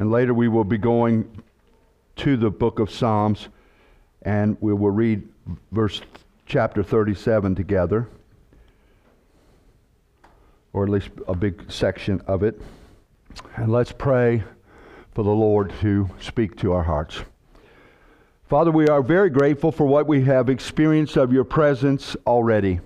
[0.00, 1.42] And later we will be going
[2.16, 3.48] to the book of Psalms
[4.22, 5.28] and we will read
[5.72, 6.00] verse
[6.46, 8.08] chapter 37 together,
[10.72, 12.58] or at least a big section of it.
[13.56, 14.42] And let's pray
[15.12, 17.20] for the Lord to speak to our hearts.
[18.48, 22.80] Father, we are very grateful for what we have experienced of your presence already.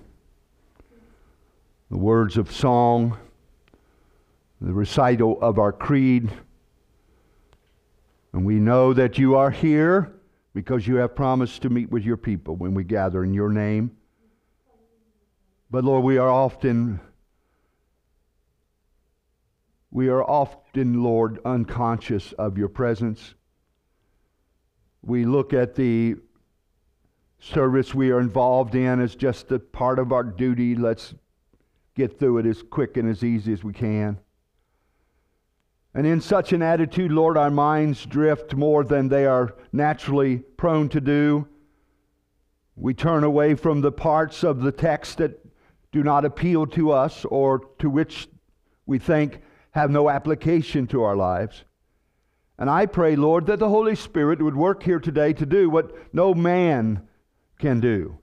[1.89, 3.17] The words of song,
[4.59, 6.29] the recital of our creed.
[8.35, 10.11] And we know that you are here
[10.53, 13.95] because you have promised to meet with your people when we gather in your name.
[15.71, 16.99] But Lord, we are often
[19.89, 23.35] we are often, Lord, unconscious of your presence.
[25.01, 26.15] We look at the
[27.39, 30.75] service we are involved in as just a part of our duty.
[30.75, 31.13] Let's
[31.95, 34.19] get through it as quick and as easy as we can.
[35.95, 40.89] And in such an attitude, Lord, our minds drift more than they are naturally prone
[40.89, 41.47] to do.
[42.75, 45.39] We turn away from the parts of the text that
[45.93, 48.27] do not appeal to us or to which
[48.85, 51.63] we think have no application to our lives.
[52.57, 56.13] And I pray, Lord, that the Holy Spirit would work here today to do what
[56.13, 57.07] no man
[57.57, 58.17] can do.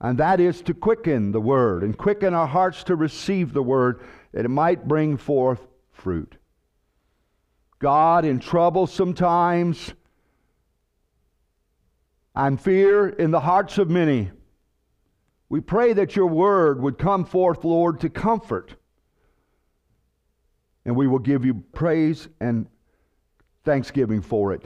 [0.00, 4.00] And that is to quicken the word and quicken our hearts to receive the word
[4.32, 6.34] that it might bring forth fruit.
[7.80, 9.92] God in trouble sometimes,
[12.36, 14.30] and fear in the hearts of many.
[15.48, 18.76] We pray that your word would come forth, Lord, to comfort.
[20.84, 22.66] And we will give you praise and
[23.64, 24.64] thanksgiving for it.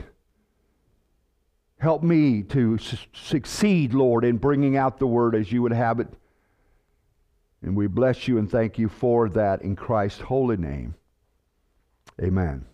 [1.79, 5.99] Help me to su- succeed, Lord, in bringing out the word as you would have
[5.99, 6.07] it.
[7.61, 10.95] And we bless you and thank you for that in Christ's holy name.
[12.21, 12.65] Amen.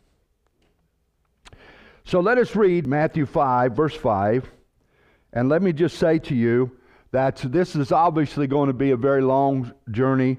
[2.03, 4.49] So let us read Matthew 5, verse 5.
[5.33, 6.71] And let me just say to you
[7.11, 10.37] that this is obviously going to be a very long journey.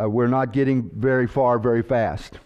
[0.00, 2.38] Uh, we're not getting very far very fast.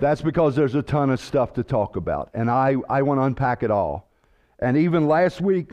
[0.00, 2.30] That's because there's a ton of stuff to talk about.
[2.34, 4.08] And I, I want to unpack it all.
[4.58, 5.72] And even last week,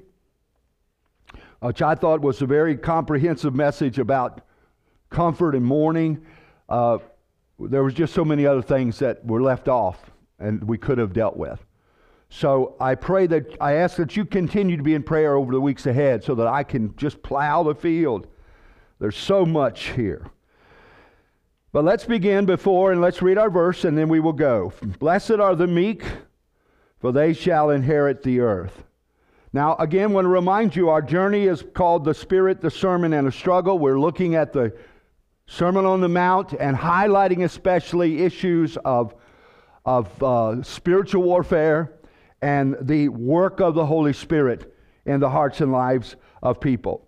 [1.62, 4.42] which I thought was a very comprehensive message about
[5.10, 6.26] comfort and mourning,
[6.68, 6.98] uh,
[7.60, 10.12] there was just so many other things that were left off
[10.44, 11.66] and we could have dealt with.
[12.30, 15.62] So I pray that I ask that you continue to be in prayer over the
[15.62, 18.28] weeks ahead so that I can just plow the field.
[19.00, 20.28] There's so much here.
[21.72, 24.74] But let's begin before and let's read our verse and then we will go.
[25.00, 26.04] Blessed are the meek,
[27.00, 28.84] for they shall inherit the earth.
[29.52, 33.14] Now, again, I want to remind you our journey is called The Spirit, the Sermon,
[33.14, 33.78] and a Struggle.
[33.78, 34.76] We're looking at the
[35.46, 39.14] Sermon on the Mount and highlighting especially issues of
[39.86, 41.94] of uh, spiritual warfare
[42.42, 44.74] and the work of the Holy Spirit
[45.06, 47.08] in the hearts and lives of people.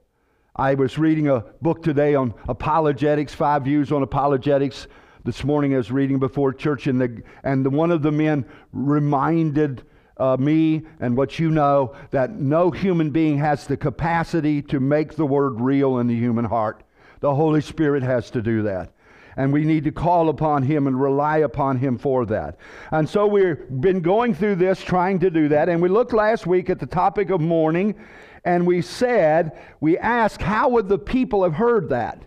[0.56, 4.88] I was reading a book today on apologetics, five views on apologetics.
[5.26, 8.46] This morning I was reading before church, and, the, and the, one of the men
[8.72, 9.84] reminded
[10.18, 15.16] uh, me and what you know that no human being has the capacity to make
[15.16, 16.84] the word real in the human heart.
[17.20, 18.95] The Holy Spirit has to do that
[19.38, 22.58] and we need to call upon Him and rely upon Him for that.
[22.92, 25.70] And so we've been going through this trying to do that.
[25.70, 27.96] And we looked last week at the topic of mourning,
[28.44, 32.24] and we said, we asked, how would the people have heard that?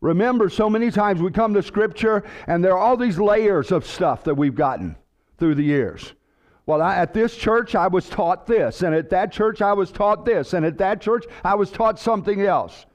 [0.00, 3.86] Remember, so many times we come to Scripture, and there are all these layers of
[3.86, 4.96] stuff that we've gotten
[5.38, 6.14] through the years.
[6.64, 9.90] Well, I, at this church, I was taught this, and at that church, I was
[9.90, 12.86] taught this, and at that church, I was taught something else.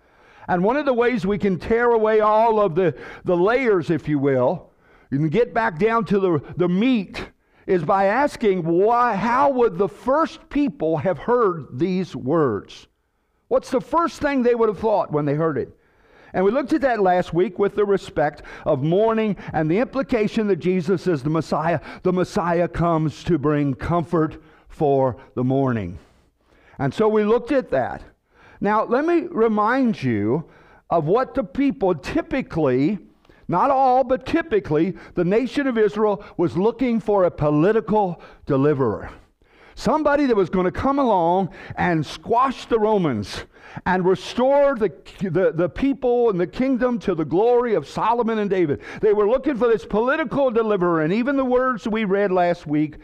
[0.47, 4.07] And one of the ways we can tear away all of the, the layers, if
[4.07, 4.71] you will,
[5.11, 7.29] and get back down to the, the meat,
[7.67, 12.87] is by asking why, how would the first people have heard these words?
[13.47, 15.75] What's the first thing they would have thought when they heard it?
[16.33, 20.47] And we looked at that last week with the respect of mourning and the implication
[20.47, 21.79] that Jesus is the Messiah.
[22.03, 25.97] The Messiah comes to bring comfort for the mourning.
[26.77, 28.03] And so we looked at that.
[28.59, 30.45] Now, let me remind you
[30.89, 32.99] of what the people typically,
[33.47, 39.09] not all, but typically, the nation of Israel was looking for a political deliverer.
[39.75, 43.43] Somebody that was going to come along and squash the Romans
[43.85, 44.89] and restore the,
[45.21, 48.79] the, the, people and the kingdom to the glory of Solomon and David.
[49.01, 51.01] They were looking for this political deliverer.
[51.01, 52.99] And even the words we read last week,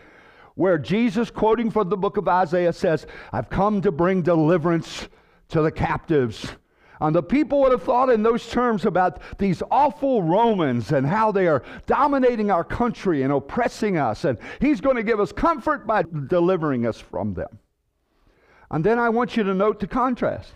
[0.56, 5.10] where Jesus, quoting from the book of Isaiah, says, I've come to bring deliverance
[5.52, 6.52] to the captives.
[7.00, 11.32] And the people would have thought in those terms about these awful Romans and how
[11.32, 14.24] they are dominating our country and oppressing us.
[14.24, 17.58] And he's going to give us comfort by delivering us from them.
[18.70, 20.54] And then I want you to note the contrast.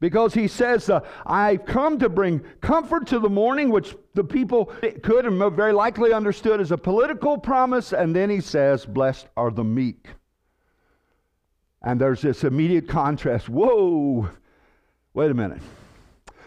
[0.00, 4.66] Because he says, uh, I've come to bring comfort to the mourning, which the people
[5.02, 7.92] could and very likely understood as a political promise.
[7.92, 10.08] And then he says, Blessed are the meek.
[11.86, 13.48] And there's this immediate contrast.
[13.48, 14.28] Whoa,
[15.14, 15.62] wait a minute.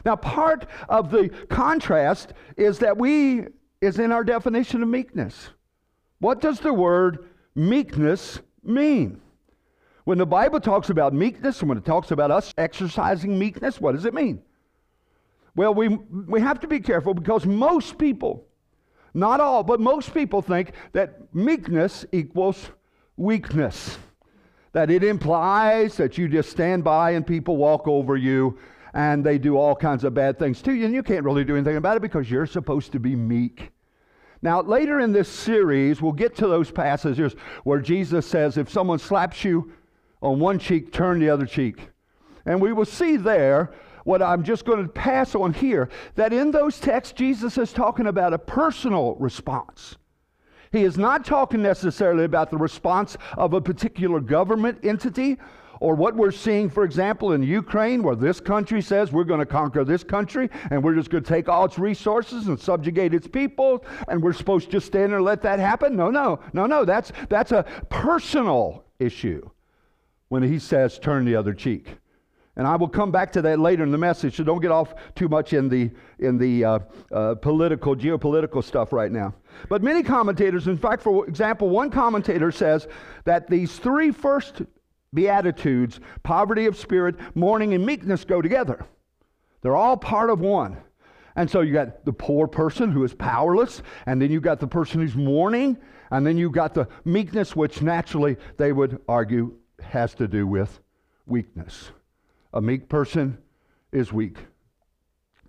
[0.03, 3.45] Now, part of the contrast is that we,
[3.79, 5.51] is in our definition of meekness.
[6.19, 9.21] What does the word meekness mean?
[10.03, 14.03] When the Bible talks about meekness when it talks about us exercising meekness, what does
[14.03, 14.41] it mean?
[15.55, 18.45] Well, we, we have to be careful because most people,
[19.13, 22.71] not all, but most people think that meekness equals
[23.15, 23.97] weakness.
[24.71, 28.57] That it implies that you just stand by and people walk over you
[28.93, 31.55] and they do all kinds of bad things to you, and you can't really do
[31.55, 33.71] anything about it because you're supposed to be meek.
[34.41, 37.35] Now, later in this series, we'll get to those passages
[37.65, 39.73] where Jesus says, if someone slaps you
[40.21, 41.89] on one cheek, turn the other cheek.
[42.45, 43.73] And we will see there
[44.05, 48.07] what I'm just going to pass on here that in those texts, Jesus is talking
[48.07, 49.97] about a personal response.
[50.71, 55.37] He is not talking necessarily about the response of a particular government entity
[55.79, 59.45] or what we're seeing, for example, in Ukraine, where this country says we're going to
[59.45, 63.27] conquer this country and we're just going to take all its resources and subjugate its
[63.27, 65.95] people, and we're supposed to just stand there and let that happen.
[65.95, 66.83] No, no, no, no.
[66.83, 69.49] That's, that's a personal issue
[70.27, 71.95] when he says, turn the other cheek.
[72.59, 74.93] And I will come back to that later in the message, so don't get off
[75.15, 76.79] too much in the, in the uh,
[77.09, 79.33] uh, political, geopolitical stuff right now.
[79.69, 82.89] But many commentators, in fact, for example, one commentator says
[83.23, 84.63] that these three first
[85.13, 88.85] Beatitudes, poverty of spirit, mourning, and meekness, go together.
[89.61, 90.75] They're all part of one.
[91.37, 94.67] And so you got the poor person who is powerless, and then you got the
[94.67, 95.77] person who's mourning,
[96.11, 100.81] and then you got the meekness, which naturally they would argue has to do with
[101.25, 101.91] weakness.
[102.53, 103.37] A meek person
[103.91, 104.37] is weak.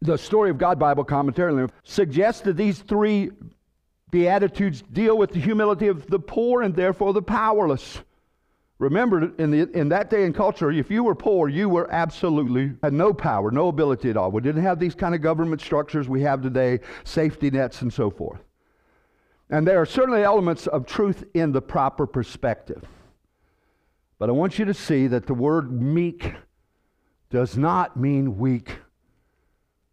[0.03, 3.31] The Story of God Bible commentary suggests that these three
[4.11, 8.01] Beatitudes deal with the humility of the poor and therefore the powerless.
[8.79, 12.73] Remember, in, the, in that day and culture, if you were poor, you were absolutely
[12.83, 14.31] had no power, no ability at all.
[14.31, 18.11] We didn't have these kind of government structures we have today, safety nets, and so
[18.11, 18.41] forth.
[19.51, 22.85] And there are certainly elements of truth in the proper perspective.
[24.19, 26.33] But I want you to see that the word meek
[27.31, 28.79] does not mean weak.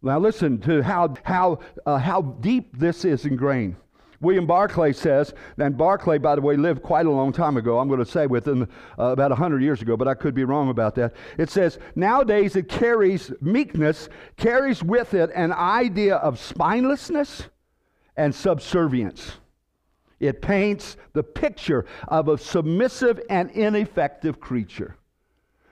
[0.02, 3.76] Now, listen to how, how, uh, how deep this is ingrained.
[4.20, 7.78] William Barclay says, and Barclay, by the way, lived quite a long time ago.
[7.78, 8.64] I'm going to say within
[8.98, 11.14] uh, about 100 years ago, but I could be wrong about that.
[11.36, 17.46] It says, nowadays it carries, meekness carries with it an idea of spinelessness
[18.16, 19.38] and subservience.
[20.18, 24.96] It paints the picture of a submissive and ineffective creature.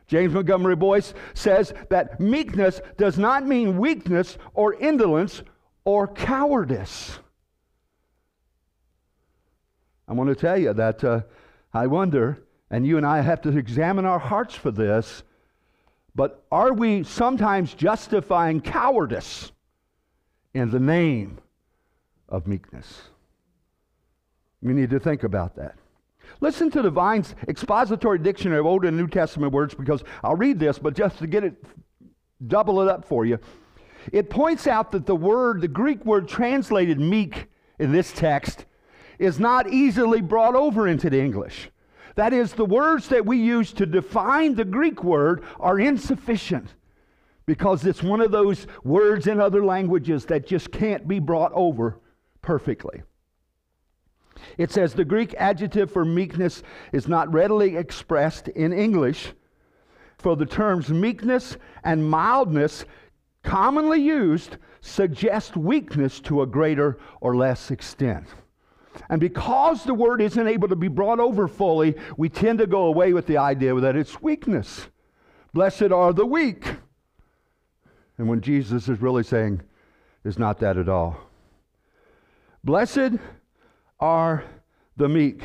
[0.07, 5.43] James Montgomery Boice says that meekness does not mean weakness or indolence
[5.85, 7.19] or cowardice.
[10.09, 11.23] I want to tell you that uh,
[11.75, 15.25] I wonder, and you and I have to examine our hearts for this,
[16.15, 19.51] but are we sometimes justifying cowardice
[20.55, 21.39] in the name
[22.29, 23.03] of meekness?
[24.63, 25.77] We need to think about that.
[26.41, 30.59] Listen to the Vine's expository dictionary of Old and New Testament words because I'll read
[30.59, 31.65] this, but just to get it,
[32.47, 33.39] double it up for you.
[34.13, 37.47] It points out that the word, the Greek word translated meek
[37.79, 38.65] in this text,
[39.19, 41.71] is not easily brought over into the English.
[42.17, 46.75] That is, the words that we use to define the Greek word are insufficient
[47.45, 52.01] because it's one of those words in other languages that just can't be brought over
[52.43, 53.03] perfectly.
[54.59, 56.63] It says the Greek adjective for meekness
[56.93, 59.33] is not readily expressed in English,
[60.19, 62.85] for the terms meekness and mildness,
[63.43, 68.27] commonly used, suggest weakness to a greater or less extent.
[69.11, 72.87] And because the word isn't able to be brought over fully, we tend to go
[72.87, 74.89] away with the idea that it's weakness.
[75.53, 76.67] Blessed are the weak.
[78.19, 79.63] And when Jesus is really saying,
[80.25, 81.17] is not that at all.
[82.65, 83.13] Blessed
[84.01, 84.45] are
[84.97, 85.43] the meek.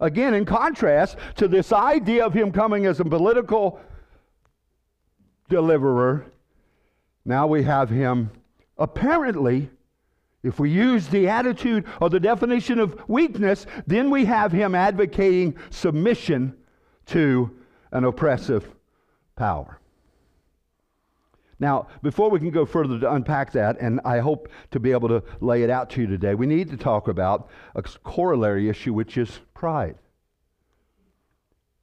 [0.00, 3.80] Again, in contrast to this idea of him coming as a political
[5.48, 6.26] deliverer,
[7.24, 8.30] now we have him
[8.78, 9.70] apparently,
[10.42, 15.56] if we use the attitude or the definition of weakness, then we have him advocating
[15.70, 16.56] submission
[17.06, 17.50] to
[17.92, 18.68] an oppressive
[19.36, 19.78] power.
[21.62, 25.08] Now, before we can go further to unpack that, and I hope to be able
[25.10, 28.92] to lay it out to you today, we need to talk about a corollary issue,
[28.92, 29.94] which is pride.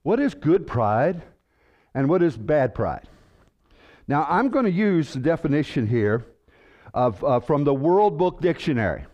[0.03, 1.21] What is good pride
[1.95, 3.07] and what is bad pride?
[4.05, 6.25] Now, I'm going to use the definition here
[6.93, 9.05] of, uh, from the World Book Dictionary.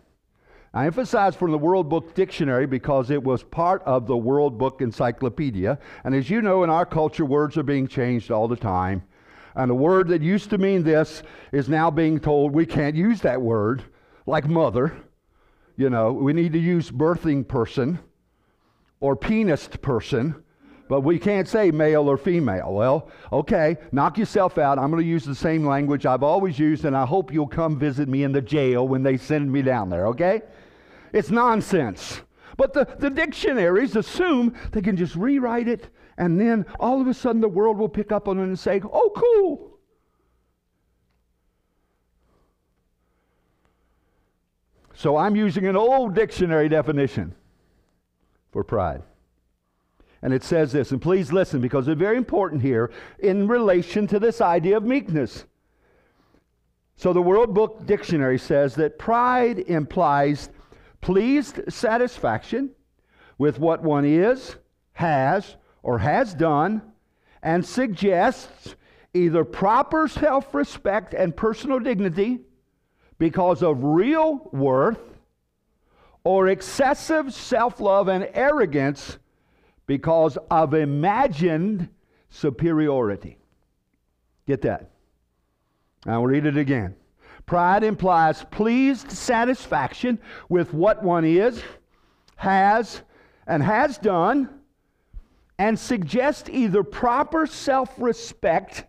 [0.74, 4.80] I emphasize from the World Book Dictionary because it was part of the World Book
[4.80, 5.78] Encyclopedia.
[6.02, 9.04] And as you know, in our culture, words are being changed all the time.
[9.56, 13.22] And a word that used to mean this is now being told we can't use
[13.22, 13.82] that word,
[14.26, 14.94] like mother.
[15.78, 17.98] You know, we need to use birthing person
[19.00, 20.42] or penis person,
[20.88, 22.72] but we can't say male or female.
[22.74, 24.78] Well, okay, knock yourself out.
[24.78, 27.78] I'm going to use the same language I've always used, and I hope you'll come
[27.78, 30.42] visit me in the jail when they send me down there, okay?
[31.14, 32.20] It's nonsense.
[32.58, 37.14] But the, the dictionaries assume they can just rewrite it and then all of a
[37.14, 39.78] sudden the world will pick up on it and say, oh, cool.
[44.94, 47.34] So I'm using an old dictionary definition
[48.50, 49.02] for pride.
[50.22, 54.18] And it says this, and please listen because it's very important here in relation to
[54.18, 55.44] this idea of meekness.
[56.96, 60.48] So the World Book Dictionary says that pride implies
[61.02, 62.70] pleased satisfaction
[63.36, 64.56] with what one is,
[64.94, 65.56] has,
[65.86, 66.82] or has done
[67.44, 68.74] and suggests
[69.14, 72.40] either proper self respect and personal dignity
[73.18, 74.98] because of real worth
[76.24, 79.18] or excessive self love and arrogance
[79.86, 81.88] because of imagined
[82.30, 83.38] superiority.
[84.48, 84.90] Get that?
[86.04, 86.96] I'll read it again.
[87.46, 91.62] Pride implies pleased satisfaction with what one is,
[92.34, 93.02] has,
[93.46, 94.55] and has done
[95.58, 98.84] and suggest either proper self respect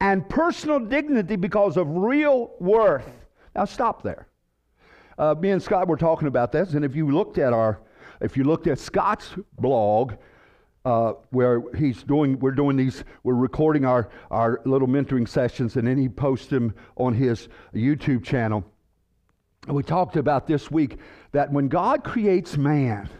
[0.00, 3.08] and personal dignity because of real worth.
[3.54, 4.26] Now, stop there.
[5.18, 7.80] Uh, me and Scott were talking about this, and if you looked at our,
[8.20, 10.14] if you looked at Scott's blog,
[10.86, 15.86] uh, where he's doing, we're doing these, we're recording our, our little mentoring sessions, and
[15.86, 18.64] then he posts them on his YouTube channel.
[19.66, 20.96] And we talked about this week
[21.32, 23.10] that when God creates man,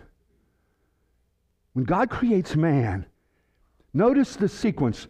[1.80, 3.06] when God creates man,
[3.94, 5.06] notice the sequence.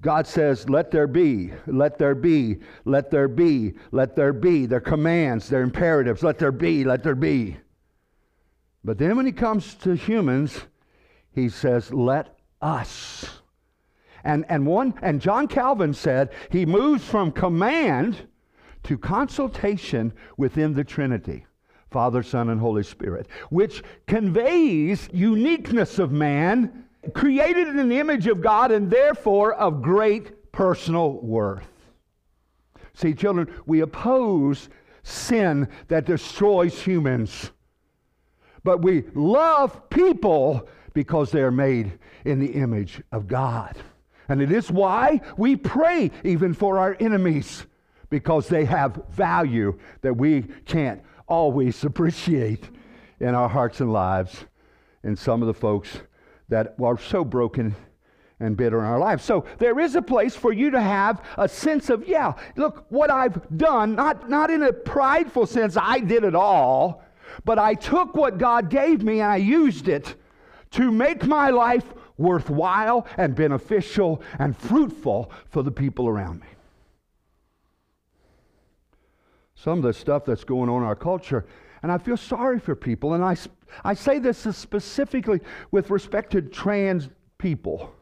[0.00, 4.66] God says, Let there be, let there be, let there be, let there be.
[4.66, 7.56] Their commands, their imperatives, let there be, let there be.
[8.82, 10.58] But then when he comes to humans,
[11.30, 13.24] he says, Let us.
[14.24, 18.26] And, and one and John Calvin said he moves from command
[18.82, 21.46] to consultation within the Trinity.
[21.90, 28.40] Father, Son, and Holy Spirit, which conveys uniqueness of man, created in the image of
[28.42, 31.66] God, and therefore of great personal worth.
[32.94, 34.68] See, children, we oppose
[35.02, 37.52] sin that destroys humans,
[38.64, 43.76] but we love people because they are made in the image of God.
[44.28, 47.64] And it is why we pray even for our enemies,
[48.10, 52.68] because they have value that we can't always appreciate
[53.20, 54.44] in our hearts and lives
[55.04, 55.98] in some of the folks
[56.48, 57.74] that are so broken
[58.40, 59.24] and bitter in our lives.
[59.24, 63.10] So there is a place for you to have a sense of, yeah, look, what
[63.10, 67.02] I've done, not, not in a prideful sense, I did it all,
[67.44, 70.14] but I took what God gave me and I used it
[70.72, 71.84] to make my life
[72.16, 76.46] worthwhile and beneficial and fruitful for the people around me
[79.60, 81.46] some of the stuff that's going on in our culture.
[81.82, 83.14] And I feel sorry for people.
[83.14, 83.36] And I,
[83.84, 87.92] I say this specifically with respect to trans people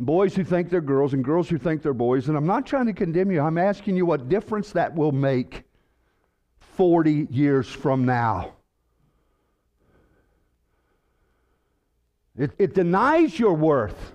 [0.00, 2.28] boys who think they're girls and girls who think they're boys.
[2.28, 5.64] And I'm not trying to condemn you, I'm asking you what difference that will make
[6.60, 8.54] 40 years from now.
[12.36, 14.14] It, it denies your worth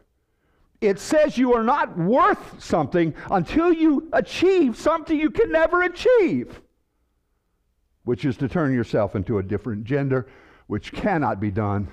[0.83, 6.61] it says you are not worth something until you achieve something you can never achieve,
[8.03, 10.27] which is to turn yourself into a different gender,
[10.67, 11.87] which cannot be done.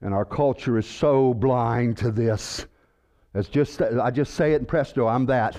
[0.00, 2.66] And our culture is so blind to this.
[3.34, 5.56] As just I just say it in presto, I'm that.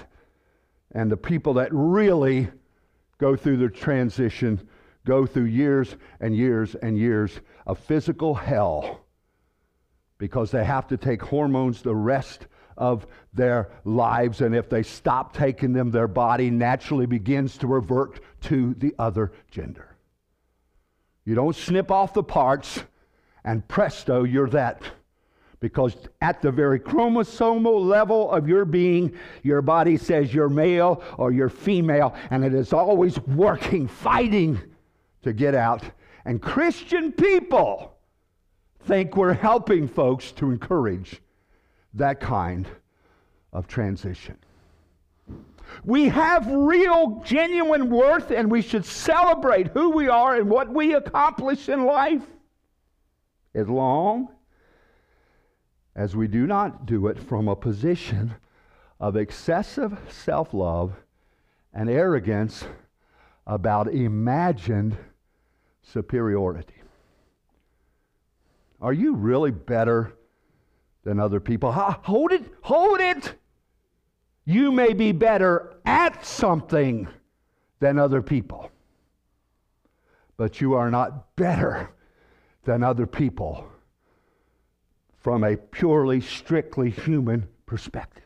[0.92, 2.50] And the people that really
[3.18, 4.68] go through the transition
[5.06, 9.03] go through years and years and years of physical hell
[10.24, 14.40] because they have to take hormones the rest of their lives.
[14.40, 19.34] And if they stop taking them, their body naturally begins to revert to the other
[19.52, 19.98] gender.
[21.26, 22.84] You don't snip off the parts
[23.44, 24.82] and presto, you're that.
[25.60, 31.34] Because at the very chromosomal level of your being, your body says you're male or
[31.34, 34.58] you're female, and it is always working, fighting
[35.24, 35.84] to get out.
[36.24, 37.93] And Christian people
[38.86, 41.22] think we're helping folks to encourage
[41.94, 42.68] that kind
[43.52, 44.38] of transition.
[45.86, 50.94] We have real, genuine worth, and we should celebrate who we are and what we
[50.94, 52.24] accomplish in life
[53.56, 54.30] as long
[55.96, 58.34] as we do not do it from a position
[59.00, 60.94] of excessive self love
[61.74, 62.66] and arrogance
[63.46, 64.98] about imagined
[65.82, 66.83] superiority.
[68.84, 70.14] Are you really better
[71.06, 71.72] than other people?
[71.72, 73.34] hold it, hold it.
[74.44, 77.08] You may be better at something
[77.80, 78.70] than other people,
[80.36, 81.92] but you are not better
[82.66, 83.66] than other people
[85.18, 88.24] from a purely, strictly human perspective.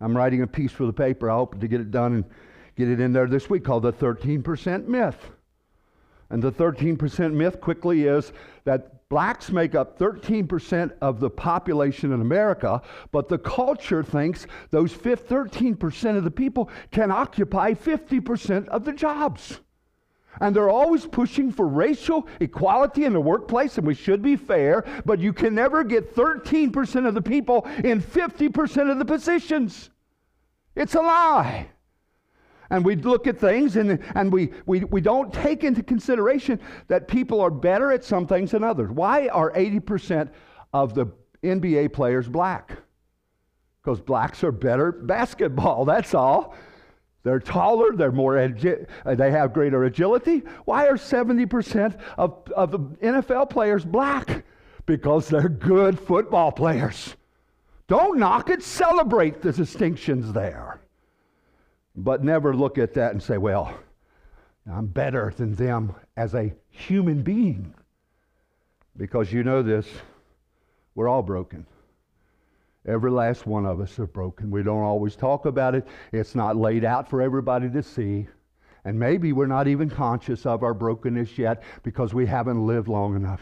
[0.00, 1.30] I'm writing a piece for the paper.
[1.30, 2.24] I hope to get it done and
[2.76, 5.30] get it in there this week called The 13% Myth.
[6.30, 8.32] And the 13% myth quickly is
[8.64, 14.92] that blacks make up 13% of the population in America, but the culture thinks those
[14.92, 19.60] 13% of the people can occupy 50% of the jobs.
[20.40, 24.84] And they're always pushing for racial equality in the workplace, and we should be fair,
[25.04, 29.90] but you can never get 13% of the people in 50% of the positions.
[30.74, 31.68] It's a lie.
[32.70, 37.08] And we look at things and, and we, we, we don't take into consideration that
[37.08, 38.90] people are better at some things than others.
[38.90, 40.30] Why are 80%
[40.72, 41.06] of the
[41.42, 42.72] NBA players black?
[43.82, 46.54] Because blacks are better at basketball, that's all.
[47.22, 50.42] They're taller, they're more agi- uh, they have greater agility.
[50.66, 54.44] Why are 70% of, of the NFL players black?
[54.84, 57.16] Because they're good football players.
[57.88, 60.80] Don't knock it, celebrate the distinctions there.
[61.96, 63.72] But never look at that and say, well,
[64.70, 67.74] I'm better than them as a human being.
[68.96, 69.86] Because you know this,
[70.94, 71.66] we're all broken.
[72.86, 74.50] Every last one of us are broken.
[74.50, 75.86] We don't always talk about it.
[76.12, 78.28] It's not laid out for everybody to see.
[78.84, 83.16] And maybe we're not even conscious of our brokenness yet because we haven't lived long
[83.16, 83.40] enough.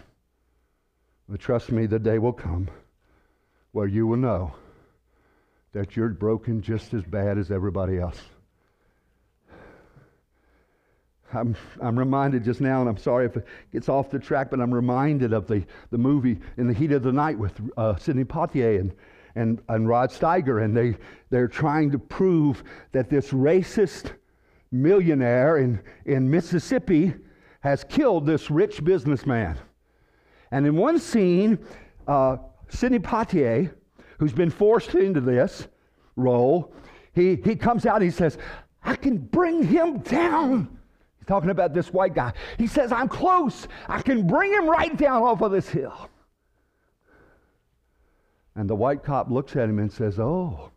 [1.29, 2.69] But trust me, the day will come
[3.73, 4.55] where you will know
[5.73, 8.21] that you're broken just as bad as everybody else.
[11.35, 14.61] I'm, I'm reminded just now, and I'm sorry if it gets off the track, but
[14.61, 18.25] I'm reminded of the, the movie In the Heat of the Night with uh, Sidney
[18.25, 18.93] Poitier and
[19.35, 20.97] and, and Rod Steiger, and they,
[21.31, 24.13] they're trying to prove that this racist
[24.71, 27.15] millionaire in, in Mississippi
[27.61, 29.59] has killed this rich businessman.
[30.51, 31.59] And in one scene,
[32.07, 33.73] uh, Sidney Poitier,
[34.19, 35.69] who's been forced into this
[36.17, 36.75] role,
[37.15, 38.39] he, he comes out and he says,
[38.83, 40.79] I can bring him down.
[41.23, 42.33] He's talking about this white guy.
[42.59, 43.69] He says, I'm close.
[43.87, 46.11] I can bring him right down off of this hill.
[48.57, 50.73] And the white cop looks at him and says, Oh,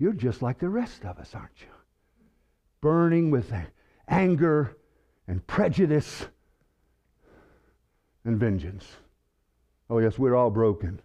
[0.00, 1.68] you're just like the rest of us, aren't you?
[2.80, 3.52] Burning with
[4.08, 4.76] anger
[5.28, 6.26] and prejudice
[8.24, 8.88] and vengeance.
[9.88, 11.00] Oh, yes, we're all broken.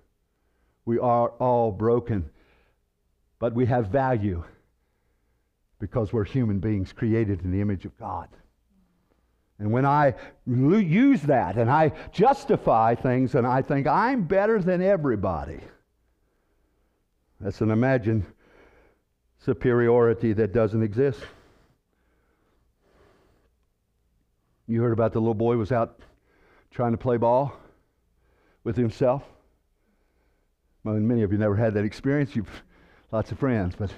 [0.85, 2.31] We are all broken.
[3.37, 4.43] But we have value
[5.79, 8.27] because we're human beings created in the image of God.
[9.59, 10.15] And when I
[10.45, 15.59] use that and I justify things and I think I'm better than everybody,
[17.41, 18.25] that's an imagined
[19.39, 21.21] superiority that doesn't exist.
[24.67, 25.99] You heard about the little boy was out
[26.71, 27.53] trying to play ball
[28.63, 29.23] with himself.
[30.83, 32.35] Well, many of you never had that experience.
[32.35, 32.63] You've
[33.11, 33.91] lots of friends, but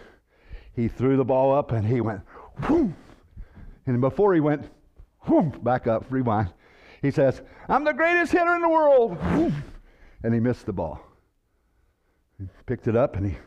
[0.75, 2.21] he threw the ball up and he went,
[2.63, 2.95] whoom.
[3.85, 4.69] And before he went,
[5.19, 6.53] whoom, back up, rewind.
[7.01, 9.17] He says, I'm the greatest hitter in the world.
[9.17, 9.63] Whoom,
[10.23, 11.01] and he missed the ball.
[12.39, 13.37] He picked it up and he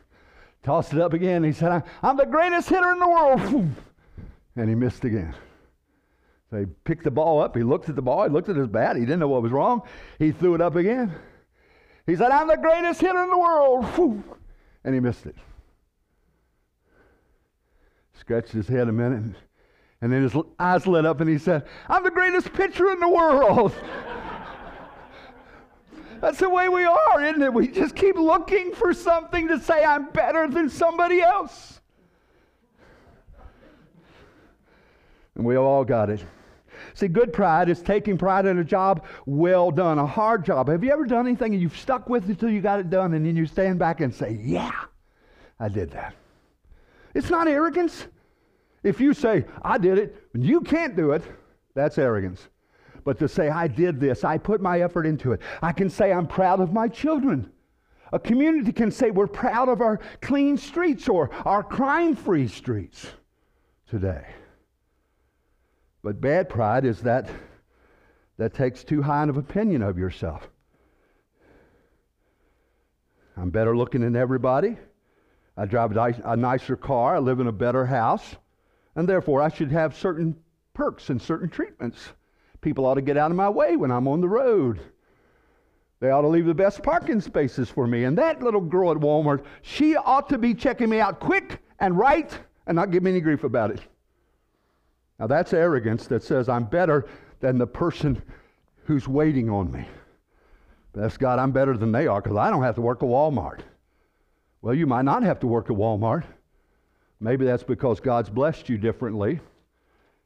[0.63, 1.43] tossed it up again.
[1.43, 3.39] He said, I'm the greatest hitter in the world.
[3.39, 3.75] Whoom,
[4.55, 5.33] and he missed again.
[6.49, 7.55] So he picked the ball up.
[7.55, 8.23] He looked at the ball.
[8.23, 8.95] He looked at his bat.
[8.95, 9.81] He didn't know what was wrong.
[10.19, 11.13] He threw it up again.
[12.05, 13.85] He said, I'm the greatest hitter in the world.
[13.95, 14.23] Whew.
[14.83, 15.35] And he missed it.
[18.19, 19.35] Scratched his head a minute.
[20.01, 23.09] And then his eyes lit up and he said, I'm the greatest pitcher in the
[23.09, 23.73] world.
[26.21, 27.53] That's the way we are, isn't it?
[27.53, 31.81] We just keep looking for something to say, I'm better than somebody else.
[35.35, 36.23] And we all got it.
[36.93, 40.69] See, good pride is taking pride in a job well done, a hard job.
[40.69, 43.13] Have you ever done anything and you've stuck with it until you got it done
[43.13, 44.71] and then you stand back and say, Yeah,
[45.59, 46.15] I did that?
[47.15, 48.05] It's not arrogance.
[48.83, 51.23] If you say, I did it, you can't do it,
[51.73, 52.49] that's arrogance.
[53.03, 56.11] But to say, I did this, I put my effort into it, I can say,
[56.11, 57.51] I'm proud of my children.
[58.13, 63.07] A community can say, We're proud of our clean streets or our crime free streets
[63.89, 64.25] today.
[66.03, 67.29] But bad pride is that
[68.37, 70.47] that takes too high an opinion of yourself.
[73.35, 74.77] I'm better looking than everybody.
[75.57, 77.15] I drive a nicer car.
[77.15, 78.35] I live in a better house.
[78.95, 80.35] And therefore, I should have certain
[80.73, 82.13] perks and certain treatments.
[82.61, 84.79] People ought to get out of my way when I'm on the road.
[85.99, 88.03] They ought to leave the best parking spaces for me.
[88.03, 91.97] And that little girl at Walmart, she ought to be checking me out quick and
[91.97, 92.37] right
[92.67, 93.81] and not give me any grief about it.
[95.19, 97.07] Now, that's arrogance that says I'm better
[97.39, 98.21] than the person
[98.83, 99.85] who's waiting on me.
[100.93, 103.61] That's God, I'm better than they are because I don't have to work at Walmart.
[104.65, 106.23] Well, you might not have to work at Walmart.
[107.19, 109.39] Maybe that's because God's blessed you differently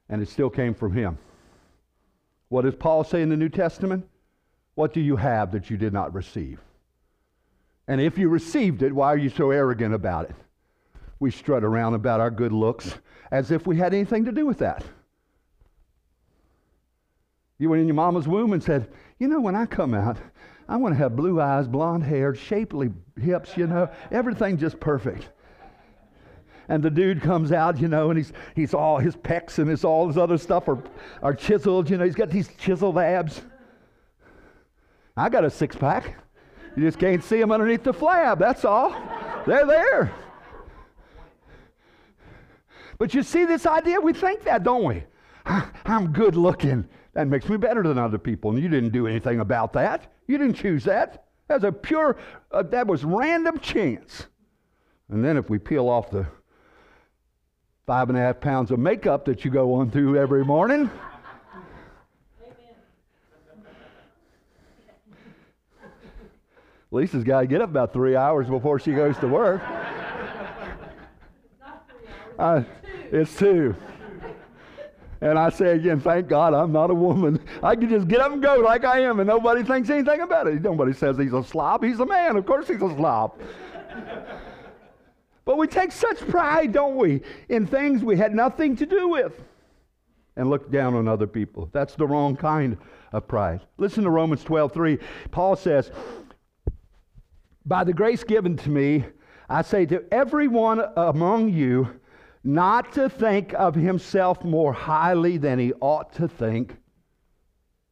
[0.08, 1.18] and it still came from Him.
[2.48, 4.08] What does Paul say in the New Testament?
[4.76, 6.62] What do you have that you did not receive?
[7.90, 10.36] And if you received it, why are you so arrogant about it?
[11.20, 12.96] We strut around about our good looks
[13.32, 14.86] as if we had anything to do with that.
[17.58, 20.16] You went in your mama's womb and said, You know, when I come out,
[20.70, 25.28] I want to have blue eyes, blonde hair, shapely hips, you know, everything just perfect.
[26.68, 29.84] And the dude comes out, you know, and he's, he's all, his pecs and his,
[29.84, 30.78] all his other stuff are,
[31.24, 33.42] are chiseled, you know, he's got these chiseled abs.
[35.18, 36.16] I got a six pack.
[36.76, 38.92] You just can't see them underneath the flab, that's all.
[39.48, 40.14] They're there.
[43.00, 44.00] But you see this idea?
[44.00, 45.04] We think that, don't we?
[45.86, 46.88] I'm good looking.
[47.14, 48.52] That makes me better than other people.
[48.52, 50.14] And you didn't do anything about that.
[50.30, 51.26] You didn't choose that.
[51.48, 52.16] That's a pure,
[52.52, 54.28] uh, that was random chance.
[55.10, 56.28] And then if we peel off the
[57.88, 60.92] five and a half pounds of makeup that you go on through every morning,
[66.92, 69.64] Lisa's got to get up about three hours before she goes to work.
[72.38, 72.64] Uh,
[73.12, 73.76] it's two.
[75.22, 77.40] And I say again, thank God I'm not a woman.
[77.64, 80.48] I can just get up and go like I am, and nobody thinks anything about
[80.48, 80.62] it.
[80.62, 81.84] Nobody says he's a slob.
[81.84, 82.38] He's a man.
[82.38, 83.38] Of course he's a slob.
[85.46, 89.34] but we take such pride, don't we, in things we had nothing to do with
[90.38, 91.70] and look down on other people.
[91.74, 92.78] That's the wrong kind
[93.12, 93.60] of pride.
[93.78, 95.00] Listen to Romans 12 3.
[95.32, 95.92] Paul says,
[97.66, 99.04] By the grace given to me,
[99.50, 102.00] I say to everyone among you,
[102.44, 106.76] not to think of himself more highly than he ought to think,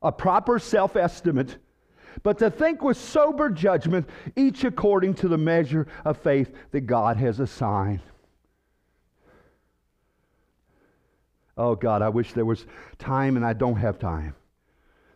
[0.01, 1.57] a proper self estimate,
[2.23, 7.17] but to think with sober judgment, each according to the measure of faith that God
[7.17, 8.01] has assigned.
[11.57, 12.65] Oh God, I wish there was
[12.99, 14.35] time and I don't have time.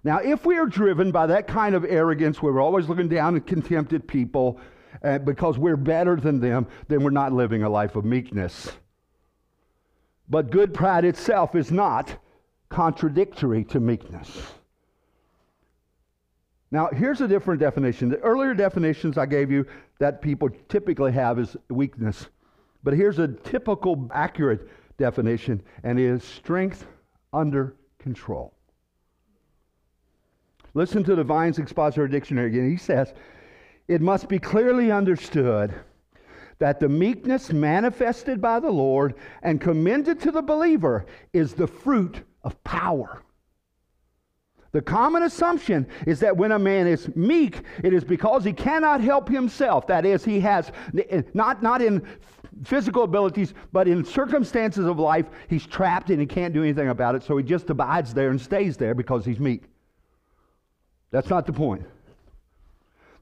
[0.03, 3.35] Now, if we are driven by that kind of arrogance where we're always looking down
[3.35, 4.59] and contempt at people
[5.03, 8.71] uh, because we're better than them, then we're not living a life of meekness.
[10.31, 12.17] But good pride itself is not
[12.69, 14.53] contradictory to meekness.
[16.71, 18.07] Now, here's a different definition.
[18.07, 19.65] The earlier definitions I gave you
[19.99, 22.27] that people typically have is weakness.
[22.81, 26.87] But here's a typical, accurate definition, and it is strength
[27.33, 28.53] under control.
[30.73, 32.71] Listen to the Vine's Expositor Dictionary again.
[32.71, 33.13] He says,
[33.89, 35.75] It must be clearly understood
[36.61, 42.21] that the meekness manifested by the Lord and commended to the believer is the fruit
[42.43, 43.23] of power.
[44.71, 49.01] The common assumption is that when a man is meek, it is because he cannot
[49.01, 49.87] help himself.
[49.87, 50.71] That is, he has,
[51.33, 52.05] not, not in
[52.63, 57.15] physical abilities, but in circumstances of life, he's trapped and he can't do anything about
[57.15, 59.63] it, so he just abides there and stays there because he's meek.
[61.09, 61.87] That's not the point.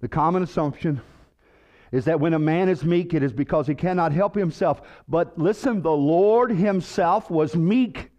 [0.02, 1.02] The common assumption
[1.92, 4.82] is that when a man is meek, it is because he cannot help himself.
[5.08, 8.12] But listen, the Lord himself was meek,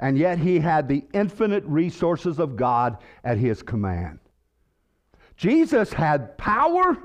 [0.00, 4.18] and yet he had the infinite resources of God at his command.
[5.36, 6.96] Jesus had power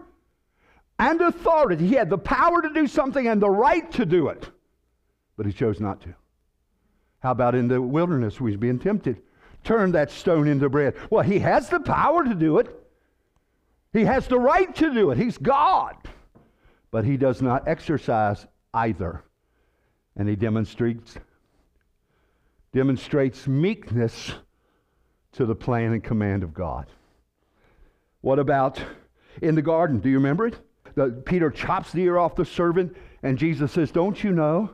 [0.97, 1.87] and authority.
[1.87, 4.49] He had the power to do something and the right to do it,
[5.37, 6.13] but he chose not to.
[7.19, 9.21] How about in the wilderness when he's being tempted?
[9.63, 10.95] Turn that stone into bread.
[11.09, 12.78] Well, he has the power to do it.
[13.93, 15.17] He has the right to do it.
[15.17, 15.95] He's God.
[16.91, 19.23] But he does not exercise either.
[20.15, 21.17] And he demonstrates
[22.71, 24.31] demonstrates meekness
[25.31, 26.85] to the plan and command of God.
[28.21, 28.79] What about
[29.41, 29.99] in the garden?
[29.99, 30.59] Do you remember it?
[30.95, 34.71] The, Peter chops the ear off the servant, and Jesus says, Don't you know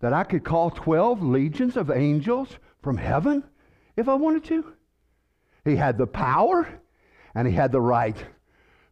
[0.00, 2.48] that I could call 12 legions of angels
[2.82, 3.42] from heaven
[3.96, 4.72] if I wanted to?
[5.64, 6.80] He had the power
[7.34, 8.16] and he had the right,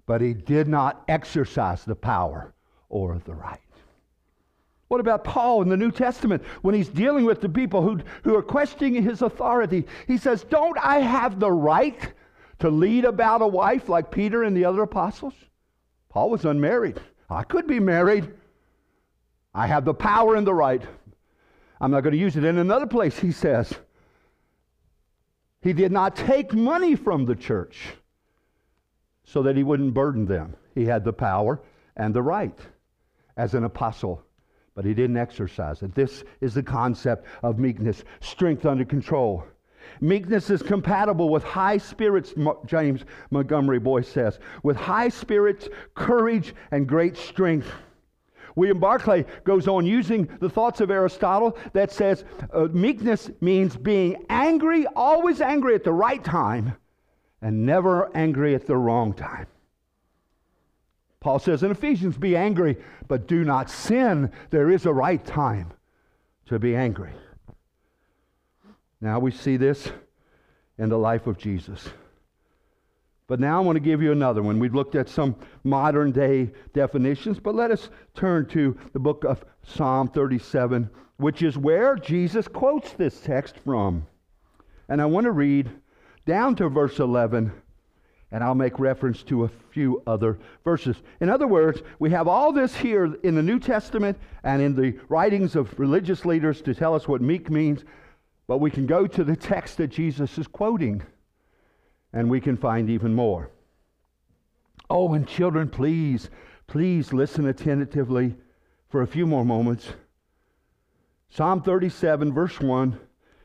[0.07, 2.53] but he did not exercise the power
[2.89, 3.61] or the right.
[4.89, 8.37] What about Paul in the New Testament when he's dealing with the people who, who
[8.37, 9.87] are questioning his authority?
[10.07, 12.13] He says, Don't I have the right
[12.61, 15.35] to lead about a wife like Peter and the other apostles?
[16.11, 17.01] Paul was unmarried.
[17.29, 18.31] I could be married.
[19.55, 20.83] I have the power and the right.
[21.81, 22.45] I'm not going to use it.
[22.45, 23.73] In another place, he says,
[25.61, 27.95] He did not take money from the church
[29.25, 30.55] so that he wouldn't burden them.
[30.75, 31.61] He had the power
[31.97, 32.59] and the right
[33.37, 34.25] as an apostle
[34.75, 35.95] but he didn't exercise it.
[35.95, 39.45] This is the concept of meekness strength under control.
[40.01, 42.35] Meekness is compatible with high spirits,
[42.67, 47.71] James Montgomery Boice says, with high spirits, courage, and great strength.
[48.57, 54.25] William Barclay goes on using the thoughts of Aristotle that says uh, meekness means being
[54.31, 56.77] angry, always angry at the right time,
[57.45, 59.47] and never angry at the wrong time.
[61.21, 64.33] Paul says in Ephesians, be angry, but do not sin.
[64.49, 65.71] There is a right time
[66.47, 67.13] to be angry.
[69.03, 69.91] Now we see this
[70.79, 71.87] in the life of Jesus.
[73.27, 74.59] But now I want to give you another one.
[74.59, 79.45] We've looked at some modern day definitions, but let us turn to the book of
[79.63, 84.07] Psalm 37, which is where Jesus quotes this text from.
[84.89, 85.71] And I want to read
[86.27, 87.53] down to verse 11
[88.35, 90.97] and I'll make reference to a few other verses.
[91.21, 94.99] In other words, we have all this here in the New Testament and in the
[95.09, 97.85] writings of religious leaders to tell us what meek means,
[98.49, 101.01] but we can go to the text that Jesus is quoting
[102.13, 103.51] and we can find even more.
[104.91, 106.29] Oh, and children, please,
[106.67, 108.35] please listen attentively
[108.89, 109.93] for a few more moments.
[111.31, 112.99] Psalm 37, verse 1,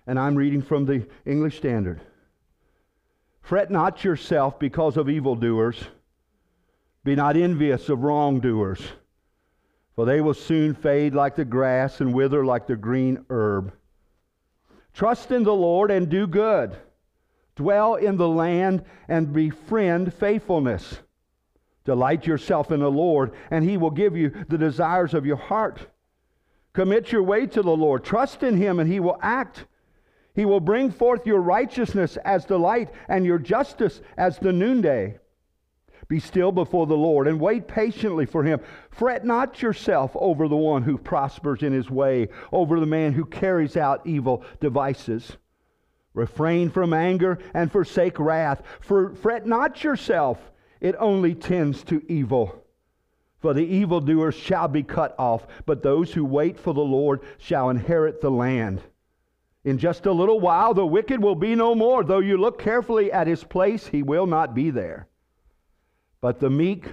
[0.07, 2.01] and I'm reading from the English Standard.
[3.49, 5.83] Fret not yourself because of evildoers.
[7.03, 8.79] Be not envious of wrongdoers,
[9.95, 13.73] for they will soon fade like the grass and wither like the green herb.
[14.93, 16.77] Trust in the Lord and do good.
[17.55, 20.99] Dwell in the land and befriend faithfulness.
[21.85, 25.87] Delight yourself in the Lord, and he will give you the desires of your heart.
[26.73, 28.03] Commit your way to the Lord.
[28.03, 29.65] Trust in him, and he will act.
[30.39, 35.19] He will bring forth your righteousness as the light and your justice as the noonday.
[36.07, 38.61] Be still before the Lord and wait patiently for him.
[38.89, 43.25] Fret not yourself over the one who prospers in his way, over the man who
[43.25, 45.35] carries out evil devices.
[46.13, 48.63] Refrain from anger and forsake wrath.
[48.79, 50.39] For fret not yourself,
[50.79, 52.63] it only tends to evil.
[53.39, 57.69] For the evildoers shall be cut off, but those who wait for the Lord shall
[57.69, 58.81] inherit the land.
[59.63, 62.03] In just a little while, the wicked will be no more.
[62.03, 65.07] Though you look carefully at his place, he will not be there.
[66.21, 66.85] But the meek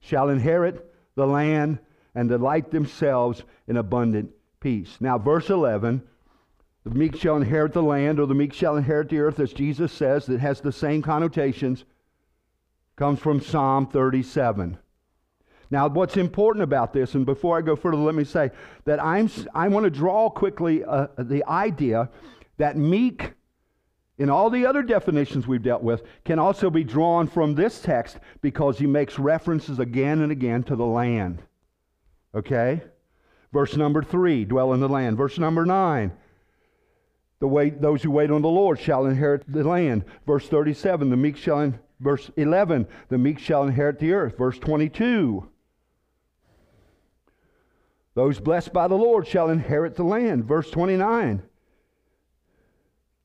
[0.00, 1.78] shall inherit the land
[2.14, 4.96] and delight themselves in abundant peace.
[5.00, 6.02] Now, verse 11
[6.84, 9.92] the meek shall inherit the land, or the meek shall inherit the earth, as Jesus
[9.92, 11.84] says, that has the same connotations,
[12.96, 14.78] comes from Psalm 37.
[15.70, 18.50] Now, what's important about this, and before I go further, let me say
[18.84, 22.08] that I'm, I want to draw quickly uh, the idea
[22.56, 23.34] that meek,
[24.16, 28.18] in all the other definitions we've dealt with, can also be drawn from this text
[28.40, 31.42] because he makes references again and again to the land.
[32.34, 32.82] Okay?
[33.52, 35.16] Verse number three, dwell in the land.
[35.16, 36.12] Verse number nine,
[37.40, 40.04] the wait, those who wait on the Lord shall inherit the land.
[40.26, 44.36] Verse 37, the meek shall, in, verse 11, the meek shall inherit the earth.
[44.36, 45.48] Verse 22,
[48.18, 50.44] those blessed by the Lord shall inherit the land.
[50.44, 51.40] Verse 29.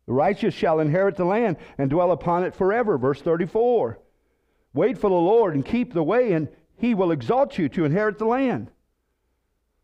[0.05, 2.99] The righteous shall inherit the land and dwell upon it forever.
[2.99, 3.97] Verse 34.
[4.75, 8.19] Wait for the Lord and keep the way, and he will exalt you to inherit
[8.19, 8.69] the land.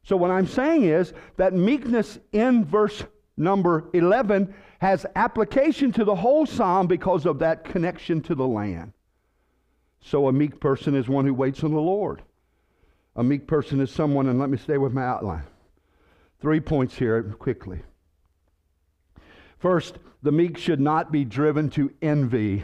[0.04, 3.04] So, what I'm saying is that meekness in verse
[3.36, 8.94] number 11 has application to the whole psalm because of that connection to the land.
[10.02, 12.22] So, a meek person is one who waits on the Lord.
[13.16, 15.44] A meek person is someone, and let me stay with my outline.
[16.40, 17.82] Three points here quickly.
[19.58, 22.64] First, the meek should not be driven to envy,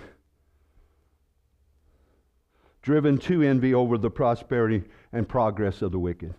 [2.81, 6.34] driven to envy over the prosperity and progress of the wicked.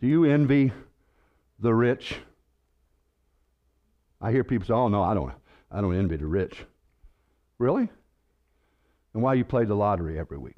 [0.00, 0.72] Do you envy
[1.60, 2.18] the rich?
[4.20, 5.32] I hear people say, "Oh no, I don't.
[5.70, 6.64] I don't envy the rich."
[7.58, 7.88] Really?
[9.12, 10.56] And why you play the lottery every week?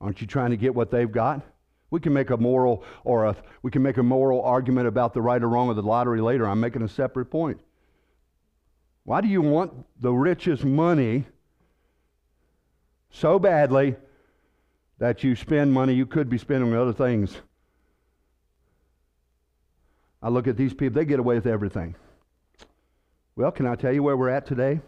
[0.00, 1.42] Aren't you trying to get what they've got?
[1.90, 5.22] We can make a moral or a, we can make a moral argument about the
[5.22, 6.46] right or wrong of the lottery later.
[6.46, 7.60] I'm making a separate point.
[9.04, 11.24] Why do you want the richest money
[13.10, 13.94] so badly
[14.98, 17.40] that you spend money you could be spending on other things?
[20.20, 21.94] I look at these people, they get away with everything.
[23.36, 24.80] Well, can I tell you where we're at today?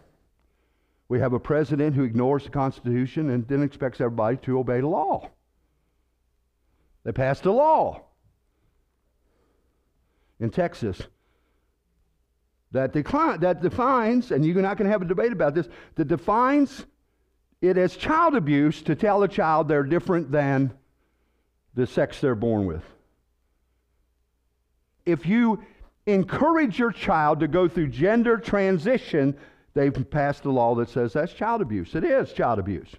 [1.09, 4.87] We have a president who ignores the Constitution and then expects everybody to obey the
[4.87, 5.29] law.
[7.03, 8.03] They passed a law
[10.39, 11.01] in Texas
[12.71, 16.85] that, that defines, and you're not going to have a debate about this, that defines
[17.61, 20.71] it as child abuse to tell a child they're different than
[21.73, 22.83] the sex they're born with.
[25.05, 25.63] If you
[26.05, 29.35] encourage your child to go through gender transition,
[29.73, 31.95] they've passed a law that says that's child abuse.
[31.95, 32.89] It is child abuse.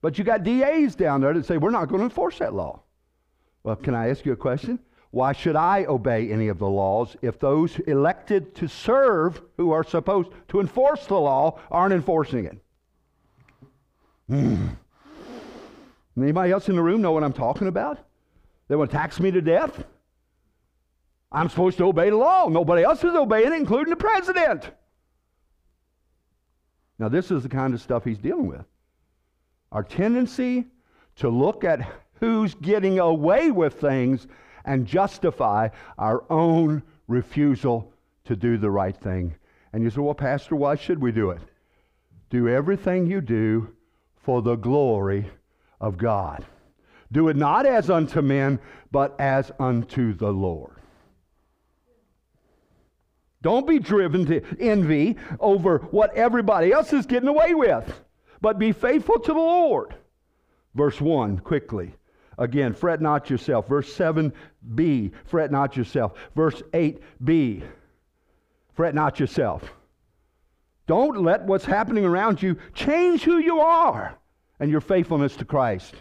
[0.00, 2.82] But you got DAs down there that say, we're not going to enforce that law.
[3.62, 4.78] Well, can I ask you a question?
[5.10, 9.84] Why should I obey any of the laws if those elected to serve, who are
[9.84, 12.58] supposed to enforce the law, aren't enforcing it?
[14.28, 14.66] Hmm.
[16.16, 17.98] Anybody else in the room know what I'm talking about?
[18.68, 19.84] They want to tax me to death?
[21.32, 22.48] I'm supposed to obey the law.
[22.48, 24.70] Nobody else is obeying it, including the president.
[26.98, 28.64] Now, this is the kind of stuff he's dealing with.
[29.72, 30.66] Our tendency
[31.16, 31.80] to look at
[32.20, 34.26] who's getting away with things
[34.64, 37.92] and justify our own refusal
[38.24, 39.34] to do the right thing.
[39.72, 41.40] And you say, well, Pastor, why should we do it?
[42.30, 43.74] Do everything you do
[44.16, 45.30] for the glory
[45.80, 46.44] of God.
[47.12, 48.58] Do it not as unto men,
[48.90, 50.73] but as unto the Lord.
[53.44, 58.02] Don't be driven to envy over what everybody else is getting away with,
[58.40, 59.94] but be faithful to the Lord.
[60.74, 61.94] Verse 1, quickly.
[62.38, 63.68] Again, fret not yourself.
[63.68, 66.14] Verse 7b, fret not yourself.
[66.34, 67.62] Verse 8b,
[68.72, 69.74] fret not yourself.
[70.86, 74.16] Don't let what's happening around you change who you are
[74.58, 75.94] and your faithfulness to Christ.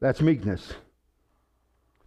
[0.00, 0.72] That's meekness.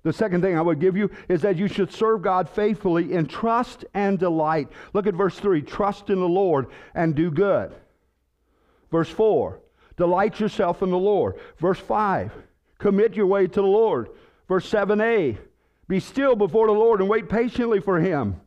[0.05, 3.25] The second thing I would give you is that you should serve God faithfully in
[3.25, 4.67] trust and delight.
[4.93, 7.73] Look at verse 3 trust in the Lord and do good.
[8.91, 9.59] Verse 4
[9.97, 11.39] delight yourself in the Lord.
[11.57, 12.31] Verse 5
[12.77, 14.09] commit your way to the Lord.
[14.47, 15.39] Verse 7a
[15.87, 18.39] be still before the Lord and wait patiently for Him.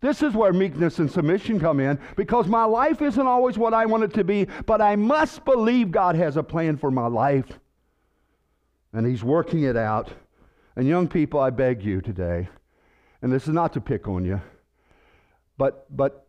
[0.00, 3.84] This is where meekness and submission come in because my life isn't always what I
[3.84, 7.58] want it to be, but I must believe God has a plan for my life.
[8.94, 10.10] And He's working it out
[10.76, 12.48] and young people, I beg you today,
[13.22, 14.40] and this is not to pick on you,
[15.56, 16.26] but, but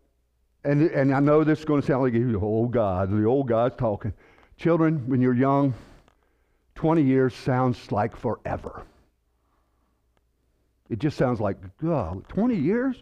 [0.63, 3.47] and, and I know this is going to sound like the old God, the old
[3.47, 4.13] God's talking.
[4.57, 5.73] Children, when you're young,
[6.75, 8.83] 20 years sounds like forever.
[10.89, 13.01] It just sounds like, God, 20 years?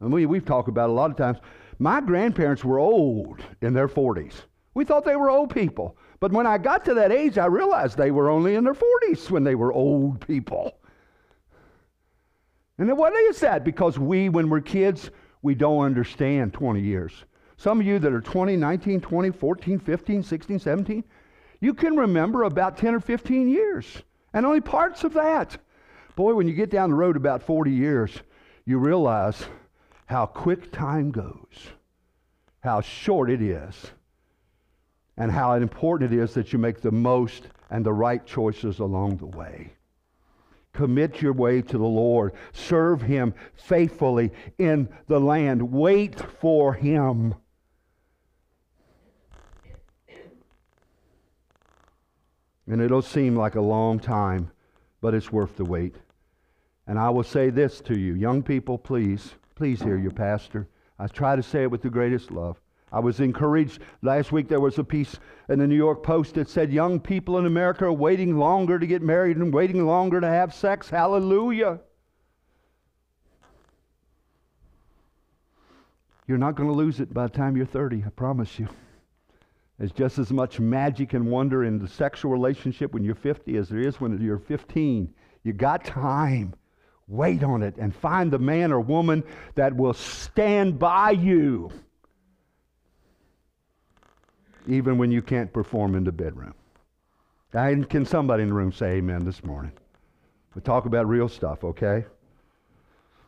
[0.00, 1.38] And we, we've talked about a lot of times.
[1.78, 4.34] My grandparents were old in their 40s.
[4.74, 5.96] We thought they were old people.
[6.24, 9.30] But when I got to that age, I realized they were only in their 40s
[9.30, 10.72] when they were old people.
[12.78, 13.62] And what is that?
[13.62, 15.10] Because we, when we're kids,
[15.42, 17.12] we don't understand 20 years.
[17.58, 21.04] Some of you that are 20, 19, 20, 14, 15, 16, 17,
[21.60, 23.84] you can remember about 10 or 15 years
[24.32, 25.58] and only parts of that.
[26.16, 28.10] Boy, when you get down the road about 40 years,
[28.64, 29.44] you realize
[30.06, 31.68] how quick time goes,
[32.60, 33.90] how short it is
[35.16, 39.16] and how important it is that you make the most and the right choices along
[39.16, 39.72] the way.
[40.72, 42.32] Commit your way to the Lord.
[42.52, 45.62] Serve Him faithfully in the land.
[45.62, 47.34] Wait for Him.
[52.66, 54.50] And it'll seem like a long time,
[55.00, 55.96] but it's worth the wait.
[56.86, 60.66] And I will say this to you, young people, please, please hear your pastor.
[60.98, 62.60] I try to say it with the greatest love.
[62.94, 63.80] I was encouraged.
[64.02, 65.18] Last week there was a piece
[65.48, 68.86] in the New York Post that said young people in America are waiting longer to
[68.86, 70.88] get married and waiting longer to have sex.
[70.88, 71.80] Hallelujah.
[76.28, 78.68] You're not going to lose it by the time you're 30, I promise you.
[79.76, 83.68] There's just as much magic and wonder in the sexual relationship when you're 50 as
[83.68, 85.12] there is when you're 15.
[85.42, 86.54] You got time.
[87.08, 89.24] Wait on it and find the man or woman
[89.56, 91.72] that will stand by you
[94.66, 96.54] even when you can't perform in the bedroom.
[97.52, 99.72] And can somebody in the room say amen this morning?
[100.54, 102.04] We talk about real stuff, okay?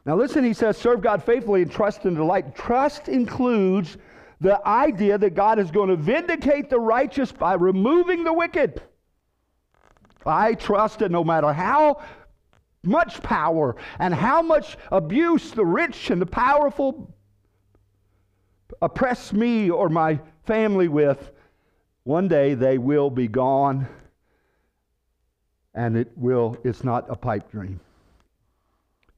[0.05, 2.55] Now, listen, he says, serve God faithfully and trust and delight.
[2.55, 3.97] Trust includes
[4.41, 8.83] the idea that God is going to vindicate the righteous by removing the wicked.
[10.25, 12.03] I trust that no matter how
[12.83, 17.15] much power and how much abuse the rich and the powerful
[18.83, 21.33] oppress me or my family with,
[22.05, 23.89] one day they will be gone
[25.75, 27.81] and it will it's not a pipe dream.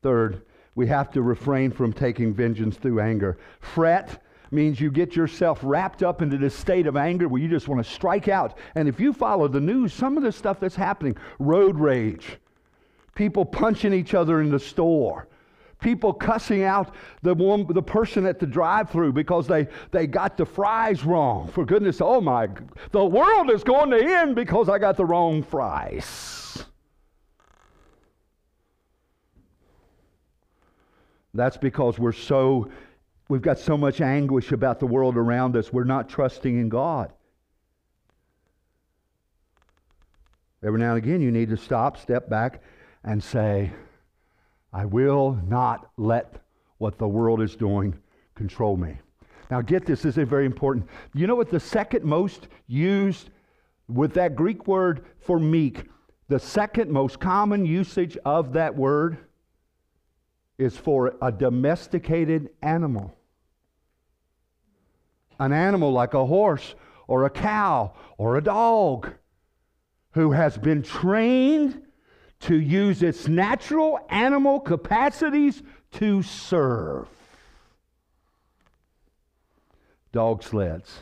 [0.02, 0.42] Third,
[0.74, 3.38] we have to refrain from taking vengeance through anger.
[3.60, 7.68] Fret means you get yourself wrapped up into this state of anger where you just
[7.68, 8.56] want to strike out.
[8.74, 12.38] And if you follow the news, some of the stuff that's happening road rage,
[13.14, 15.28] people punching each other in the store,
[15.80, 20.36] people cussing out the, one, the person at the drive through because they, they got
[20.36, 21.48] the fries wrong.
[21.48, 22.48] For goodness, oh my,
[22.90, 26.64] the world is going to end because I got the wrong fries.
[31.34, 32.68] That's because we're so,
[33.28, 37.12] we've got so much anguish about the world around us, we're not trusting in God.
[40.64, 42.62] Every now and again, you need to stop, step back,
[43.04, 43.70] and say,
[44.72, 46.42] I will not let
[46.78, 47.98] what the world is doing
[48.34, 48.98] control me.
[49.50, 50.86] Now, get this, this is very important.
[51.14, 53.30] You know what the second most used
[53.88, 55.84] with that Greek word for meek,
[56.28, 59.18] the second most common usage of that word
[60.58, 63.14] is for a domesticated animal.
[65.40, 66.74] An animal like a horse
[67.06, 69.14] or a cow or a dog
[70.12, 71.80] who has been trained
[72.40, 75.62] to use its natural animal capacities
[75.92, 77.08] to serve.
[80.12, 81.00] Dog sleds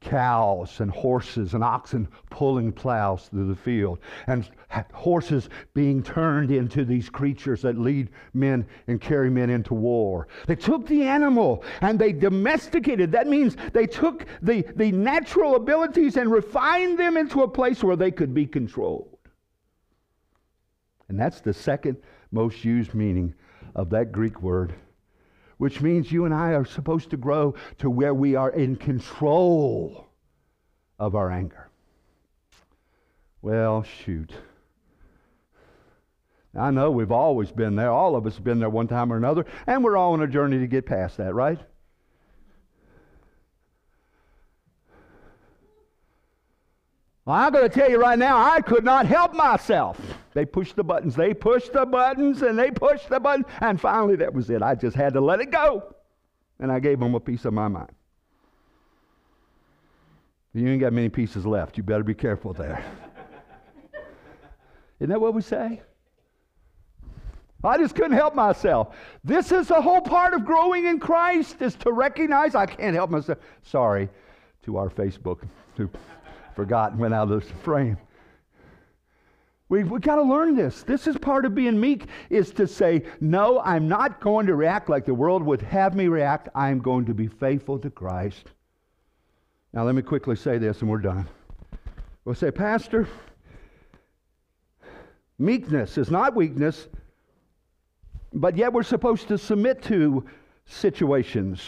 [0.00, 4.48] cows and horses and oxen pulling plows through the field, and
[4.92, 10.26] horses being turned into these creatures that lead men and carry men into war.
[10.46, 13.12] They took the animal and they domesticated.
[13.12, 17.96] That means they took the, the natural abilities and refined them into a place where
[17.96, 19.09] they could be controlled.
[21.10, 21.98] And that's the second
[22.32, 23.34] most used meaning
[23.74, 24.74] of that Greek word
[25.60, 30.08] which means you and I are supposed to grow to where we are in control
[30.98, 31.68] of our anger.
[33.42, 34.32] Well, shoot.
[36.58, 37.90] I know we've always been there.
[37.90, 40.26] All of us have been there one time or another, and we're all on a
[40.26, 41.60] journey to get past that, right?
[47.24, 50.00] Well, I'm going to tell you right now, I could not help myself.
[50.32, 54.16] They pushed the buttons, they pushed the buttons, and they pushed the button, and finally
[54.16, 54.62] that was it.
[54.62, 55.94] I just had to let it go.
[56.58, 57.92] And I gave them a piece of my mind.
[60.52, 61.76] You ain't got many pieces left.
[61.76, 62.84] You better be careful there.
[65.00, 65.80] Isn't that what we say?
[67.62, 68.96] I just couldn't help myself.
[69.22, 73.10] This is a whole part of growing in Christ is to recognize I can't help
[73.10, 73.38] myself.
[73.62, 74.08] Sorry
[74.64, 75.42] to our Facebook
[76.60, 77.96] forgot and went out of the frame.
[79.70, 80.82] We've, we've got to learn this.
[80.82, 84.90] This is part of being meek, is to say, no, I'm not going to react
[84.90, 86.50] like the world would have me react.
[86.54, 88.48] I'm going to be faithful to Christ.
[89.72, 91.26] Now, let me quickly say this and we're done.
[92.26, 93.08] We'll say, Pastor,
[95.38, 96.88] meekness is not weakness,
[98.34, 100.26] but yet we're supposed to submit to
[100.66, 101.62] situations.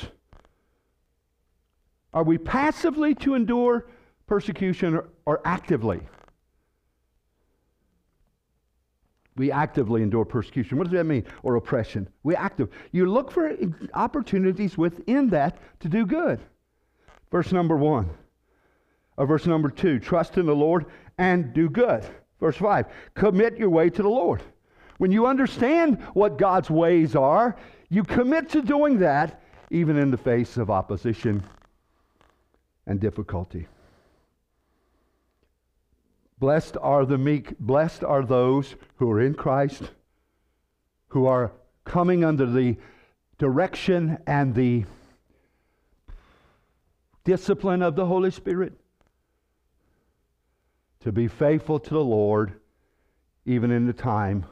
[2.12, 3.86] Are we passively to endure
[4.33, 6.01] persecution or, actively?
[9.37, 10.78] We actively endure persecution.
[10.78, 11.26] What does that mean?
[11.43, 12.09] Or oppression.
[12.22, 12.70] We active.
[12.93, 13.55] You look for
[13.93, 16.41] opportunities within that to do good.
[17.30, 18.09] Verse number one.
[19.18, 19.99] Or verse number two.
[19.99, 20.87] Trust in the Lord
[21.18, 22.03] and do good.
[22.41, 22.87] Verse five.
[23.12, 24.41] Commit your way to the Lord.
[24.97, 27.55] When you understand what God's ways are,
[27.91, 31.43] you commit to doing that even in the face of opposition
[32.87, 33.66] and difficulty.
[36.43, 39.93] Blessed are the meek, blessed are those who are in Christ,
[41.11, 41.53] who are
[41.84, 42.78] coming under the
[43.38, 44.84] direction and the
[47.22, 48.72] discipline of the Holy Spirit
[50.99, 52.55] to be faithful to the Lord
[53.47, 54.45] even in the time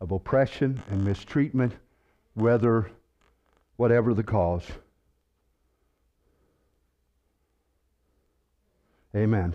[0.00, 1.72] of oppression and mistreatment,
[2.34, 2.88] whether
[3.74, 4.68] whatever the cause.
[9.12, 9.48] Amen.